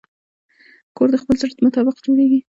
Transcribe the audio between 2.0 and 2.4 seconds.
جوړېږي.